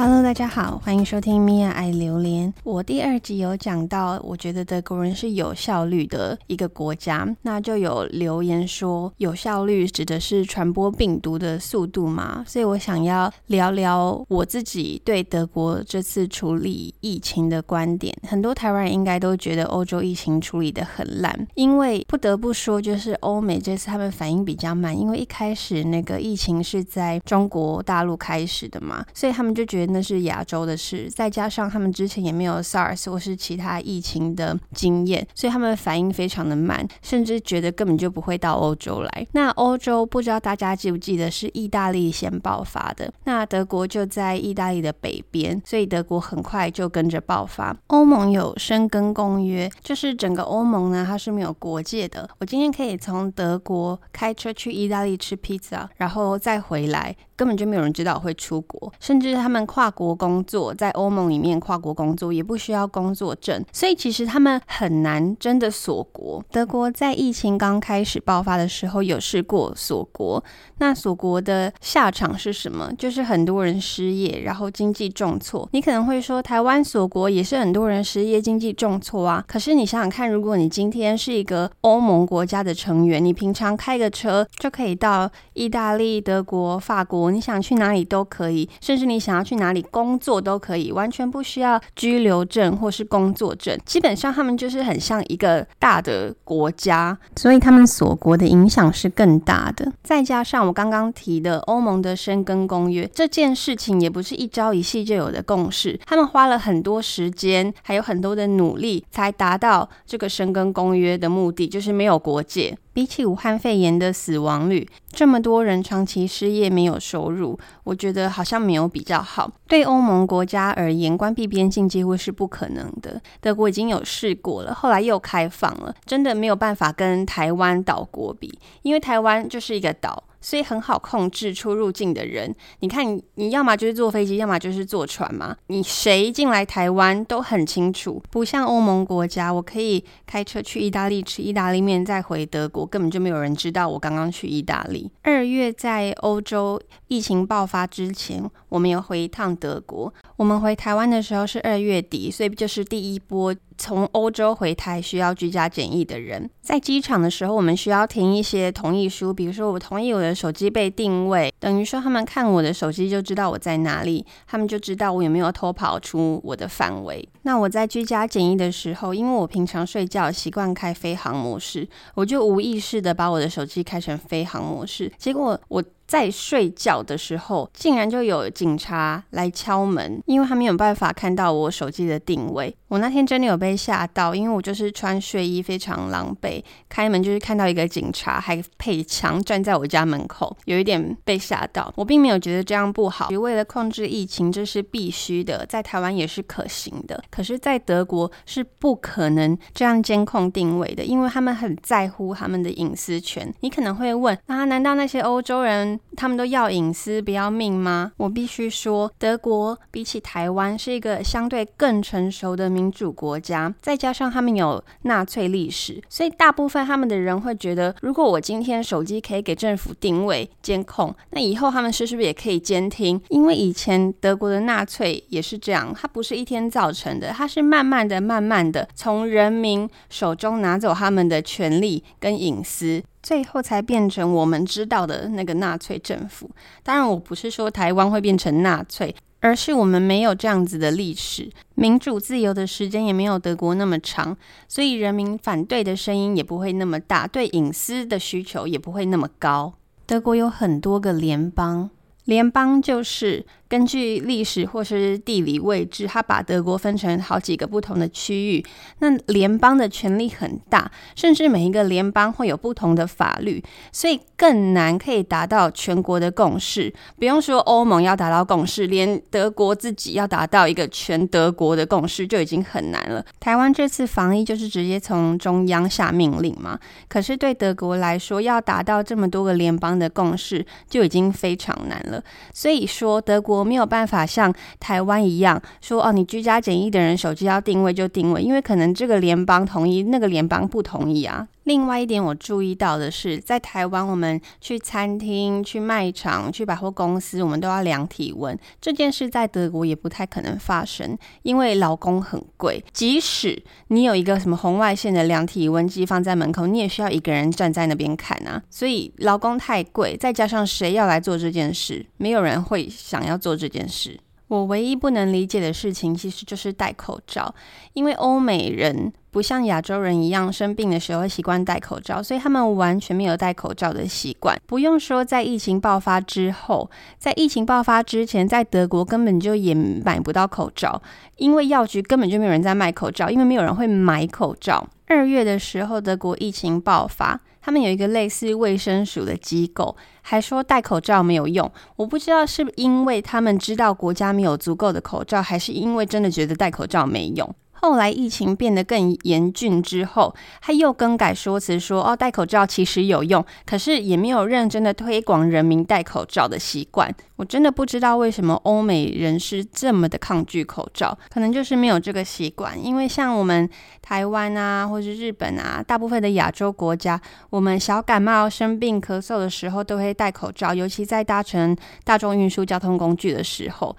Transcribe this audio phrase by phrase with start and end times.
[0.00, 2.54] Hello，大家好，欢迎收听米娅爱榴莲。
[2.62, 12.44] 我第二集有讲到，我觉得德国人是有效率的一个国家，那就有留言说，有效率指的是传播病毒的速度嘛？
[12.46, 18.16] 所以我想要聊聊我自己对德国这次处理疫情的观点。
[18.22, 29.92] 很多台湾人应该都觉得欧洲疫情处理得很烂，因为不得不说，就是欧美这次他们反应比较慢，因为一开始那个疫情是在中国大陆开始的嘛，所以他们就觉得。
[29.92, 39.26] 那是亚洲的事，再加上他们之前也没有 SARS 或是其他疫情的经验，所以他们反应非常的慢，甚至觉得根本就不会到欧洲来。
[39.32, 47.76] 那欧洲不知道大家记不记得是意大利先爆发的，那德国就在意大利的北边，所以德国很快就跟着爆发。
[47.88, 52.28] 欧盟有申根公约，就是整个欧盟呢，它是没有国界的。
[52.38, 57.14] 我今天可以从德国开车去意大利吃披萨，然后再回来。
[57.36, 66.44] 根本就没有人知道我会出国，甚至他们跨国工作，在欧盟里面跨国工作也不需要工作证，所以其实他们很难真的锁国。
[66.50, 70.42] 德国在疫情刚开始爆发的时候有试过锁国，
[70.78, 72.92] 那锁国的下场是什么？
[72.98, 75.68] 就是很多人失业，然后经济重挫。
[75.72, 79.44] 你可能会说，台湾锁国也是很多人失业、经济重挫啊。
[79.46, 87.30] 可是你想想看，如果你今天是一个欧盟国家的成员，你平常开个车就可以到意大利、德国、法国。
[87.30, 93.78] 你想去哪里都可以，甚至你想要去哪里工作都可以，完全不需要居留证或是工作证。
[93.84, 99.92] 基本上他们就是很像一个大的国家，所以他们锁国的影响是更大的。
[100.02, 112.74] 再加上我刚刚提的欧盟的申根公约这件事情，也不是一朝一夕就有的共识，他们花了很多时间，还有很多的努力，才达到这个申根公约的目的，就是没有国界。
[113.00, 119.50] 比起武汉肺炎的死亡率，这么多人长期失业没有收入，我觉得好像没有比较好。
[119.66, 123.18] 对欧盟国家而言，关闭边境几乎是不可能的。
[123.40, 130.22] 德国已经有试过了，后来又开放了，真的没有办法跟台湾岛国比，因为台湾就是一个岛。
[130.40, 132.54] 所以很好控制出入境的人。
[132.80, 135.56] 你看你，要么就是坐飞机，要么就是坐船嘛。
[135.66, 145.10] 你谁进来台湾都很清楚，不像欧盟国家，我可以开车去意大利吃意大利面，再回德国，根本就没有人知道我刚刚去意大利。
[145.22, 150.12] 二月在欧洲疫情爆发之前，我们有回一趟德国。
[150.36, 153.54] 我们回台湾的时候是二月底，所以就是第一波。
[153.80, 167.26] 从欧洲回台需要居家检疫的人，在机场的时候，我们需要填一些同意书，比如说我同意我的手机被定位，等于说他们看我的手机就知道我在哪里，他们就知道我有没有偷跑出我的范围。
[167.44, 175.82] 那我在居家检疫的时候，因为我平常睡觉习惯开飞航模式，我就无意识的把我的手机开成飞航模式，结果我。
[176.10, 182.74] 在睡觉的时候，竟然就有警察来敲门，因为他没有办法看到我手机的定位。
[182.90, 191.92] 我那天真的有被吓到，因为我就是穿睡衣，非常狼狈，开门就是看到一个警察还配枪站在我家门口，有一点被吓到。
[191.96, 197.22] 我并没有觉得这样不好，为了控制疫情，这是必须的，在台湾也是可行的。
[197.30, 203.54] 可是，在德国是不可能这样监控定位的，因为他们很在乎他们的隐私权。
[203.60, 206.00] 你可能会问，啊，难道那些欧洲人？
[206.16, 208.10] 他们都要隐私不要命吗？
[208.16, 223.20] 我必须说，德国比起台湾是一个相对更成熟的民主国家，再加上他们有纳粹历史，所以大部分他们的人会觉得，如果我今天手机可以给政府定位监控，那以后他们是是不是也可以监听？
[223.28, 233.02] 因为以前德国的纳粹也是这样，它不是一天造成的，它是慢慢的、慢慢的从人民手中拿走他们的权利跟隐私。
[233.22, 236.48] 最后才变成我们知道的那个纳粹政府。
[236.82, 244.36] 当然，我不是说台湾会变成纳粹，而是我们没有这样子的历史，民主自由的时间也没有德国那么长，
[244.68, 249.74] 所以人民反对的声音也不会那么大，对隐私的需求也不会那么高。
[250.06, 251.90] 德国有很多个联邦，
[252.24, 253.44] 联邦就是。
[253.70, 258.66] 根据历史或是地理位置，它把德国分成好几个不同的区域。
[258.98, 263.62] 那联邦的权力很大，甚至每一个联邦会有不同的法律，
[263.92, 266.92] 所以更难可以达到全国的共识。
[267.16, 273.24] 不用说欧盟要达到共识，连德国自己要达到一个全德国的共识就已经很难了。
[273.38, 276.76] 台湾这次防疫就是直接从中央下命令嘛，
[277.08, 282.20] 可是对德国来说，要达到这么多个联邦的共识就已经非常难了。
[282.52, 283.59] 所以说德国。
[283.60, 291.46] 我没有办法像台湾一样说哦，你居家检疫的人手机要定位就定位，因为可能这个联邦同意，那个联邦不同意啊。
[291.64, 298.58] 另外一点，我注意到的是，在台湾，我们去餐厅、去卖场、去百货公司，我们都要量体温。
[298.80, 302.82] 这件事在德国也不太可能发生，因为劳工很贵。
[302.92, 308.62] 即使你有一个什么红外线的量体温计放在门口，你也需要一个人站在那边看啊。
[308.70, 314.18] 所以劳工太贵，再加上谁要来做这件事，没有人会想要做这件事。
[314.50, 317.54] 我唯一不能理解的事情，其实就是戴口罩，
[317.92, 324.60] 因为欧美人不像亚洲人一样生病的时候会习惯戴口罩，所以他们完全没有戴口罩的习惯。
[324.66, 331.00] 不用说，在疫情爆发之后，在疫情爆发之前，在德国根本就也买不到口罩，
[331.36, 334.84] 因为药局根本就没有人在卖口罩，因为没有人会买口罩。
[335.10, 337.40] 二月的时候，德国疫情爆发。
[337.60, 341.68] 他们有一个类似卫生署的机构，还说戴口罩没有用。
[341.96, 347.54] 我不知道是不是因为他们知道国家没有足够的口罩，还是因为真的觉得戴口罩没用。
[347.82, 362.78] 后来疫情变得更严峻之后，他又更改说辞说：“哦，戴口罩其实有用，可是也没有认真的推广人民戴口罩的习惯。”我真的不知道为什么欧美人士这么的抗拒口罩，可能就是没有这个习惯。
[362.84, 363.66] 因为像我们
[364.02, 367.18] 台湾啊，或是日本啊，大部分的亚洲国家，
[367.48, 371.74] 我们小感冒、生病、咳嗽的时候都会戴口罩，尤其在搭乘
[372.04, 373.96] 大众运输交通工具的时候。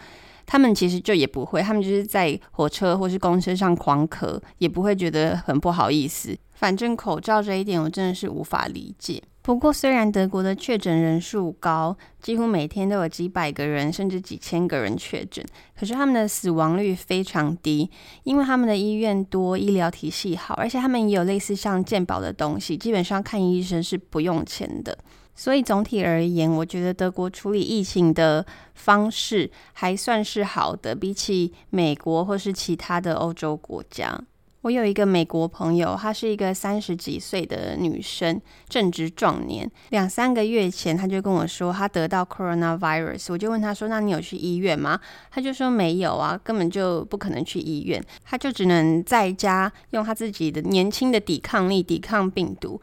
[0.51, 6.37] 他们其实就也不会，他们就是在火车或是公车上狂咳，也不会觉得很不好意思。
[6.55, 9.23] 反正口罩这一点，我真的是无法理解。
[9.41, 15.41] 不过，虽然德国的确诊人数高，几乎每天都有几百个人甚至几千个人确诊，
[15.73, 17.89] 可是他们的死亡率非常低，
[18.23, 24.97] 因为他们的医院多，医疗体系好，而且他们也有类似像健保的东西，基本上看医生是不用钱的。
[25.41, 28.45] 所以总体而言，我觉得德国处理疫情的
[28.75, 34.21] 方式还算是好的，比起美国或是其他的欧洲国家。
[34.61, 38.39] 我有一个美国朋友，她是一个三十几岁的女生，
[38.69, 39.67] 正值壮年。
[39.89, 44.99] 两三个月前，她就跟我说她得到 coronavirus，我就问她说：“那你有去医院吗？”
[45.33, 52.79] 她就说：“没有啊，根本就不可能去医院，她就只能在家用她自己的年轻的抵抗力抵抗病毒。”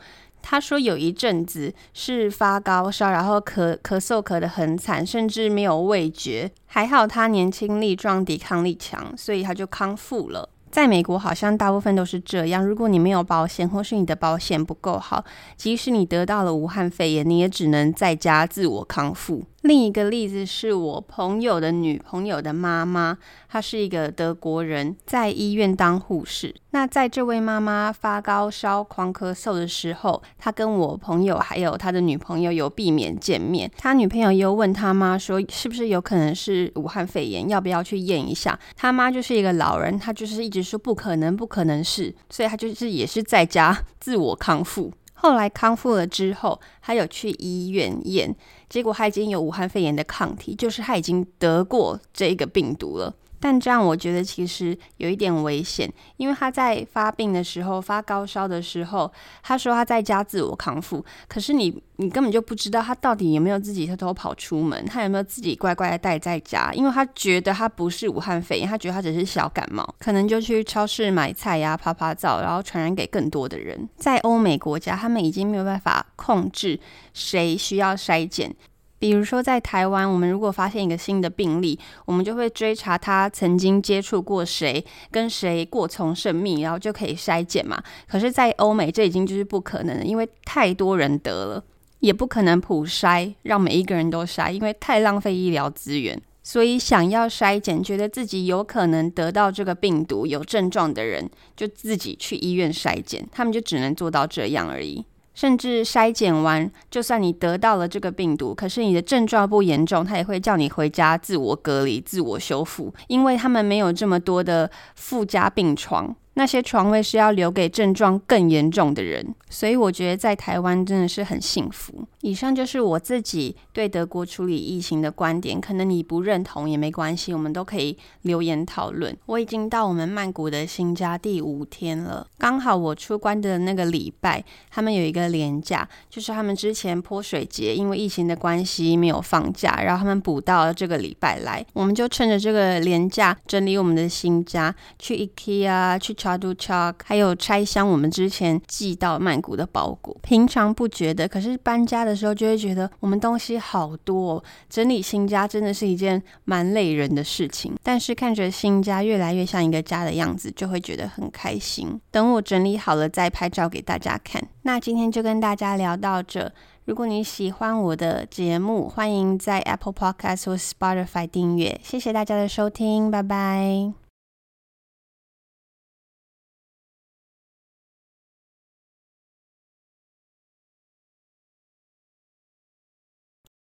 [0.50, 6.50] 他说有一阵子是发高烧，然后咳咳嗽咳得很惨，甚至没有味觉。
[6.64, 10.48] 还好他年轻力壮，抵抗力强，所以他就康复了。
[10.70, 12.66] 在美国，好像大部分都是这样。
[12.66, 15.22] 如果你没有保险，或是你的保险不够好，
[15.58, 19.44] 即使你得到了武汉肺炎，你也只能在家自我康复。
[19.68, 23.18] 另一个例子是我朋友的女朋友的妈妈，
[23.50, 26.54] 她是一个德国人，在医院当护士。
[26.70, 33.70] 那在这位妈妈发高烧、狂咳嗽的时候，他跟我朋友还有他的女朋友有避免见面。
[33.76, 38.58] 他女朋友又问他妈说，是不是有可能是武汉肺炎，要不要去验一下？
[38.74, 44.90] 他妈就是一个老人，他就是一直说不可能，不可能是，所以他就是也是在家 自我康复。
[45.20, 48.34] 后来康复了之后，他有去医院验，
[48.68, 53.12] 结果他已经有武汉肺炎的抗体，就是他已经得过这个病毒了。
[53.40, 59.10] 但这样我觉得其实有一点危险，因为他在发病的时候，发高烧的时候，
[59.42, 73.88] 他说他在家自我康复，可是你你根本就不知道他到底有没有自己偷偷跑出门，他有没有自己乖乖的待在家，因为他觉得他不是武汉肺炎，他觉得他只是小感冒，可能就去超市买菜呀、趴趴走，然后传染给更多的人。
[73.96, 76.78] 在欧美国家，他们已经没有办法控制
[77.12, 78.54] 谁需要筛检。
[78.98, 87.82] 比如说，在台湾，我们如果发现一个新的病例，我们就会追查他曾经接触过谁，跟谁过从甚密，然后就可以筛检嘛。
[88.08, 91.62] 可是，在欧美，这已经就是不可能了，因为太多人得了，
[92.00, 96.20] 也不可能普筛，让每一个人都筛，因为太浪费医疗资源。
[96.42, 105.04] 所以，想要筛检，觉得自己有可能得到这个病毒、有症状的人，就自己去医院筛检，他们就只能做到这样而已。
[105.38, 116.12] 甚至筛检完，就算你得到了这个病毒，可是你的症状不严重，他也会叫你回家自我隔离、自我修复，因为他们没有这么多的附加病床。
[116.34, 122.04] 那些床位是要留给症状更严重的人，所以我觉得在台湾真的是很幸福。
[122.20, 129.16] 以上就是我自己对德国处理疫情的观点，可能你不认同也没关系，我们都可以留言讨论。
[129.26, 146.94] 我已经到我们曼谷的新家第五天了，刚好我出关的那个礼拜，他们有一个连假，就是他们之前泼水节因为疫情的关系没有放假，然后他们补到这个礼拜来，我们就趁着这个连假整理我们的新家，去 IKEA 去 Chaduchark，。
[147.04, 157.74] 还有拆箱我们之前寄到曼谷的包裹，平常不觉得，可是搬家的时候，就会觉得我们东西好多哦，整理新家真的是一件蛮累人的事情。
[157.82, 162.00] 但是看着新家越来越像一个家的样子，就会觉得很开心。
[162.10, 164.42] 等我整理好了再拍照给大家看。
[164.62, 166.50] 那今天就跟大家聊到这。
[166.86, 171.78] 如果你喜欢我的节目，欢迎在 Apple Podcast 或 Spotify 订阅。
[171.84, 173.97] 谢谢大家的收听，拜拜。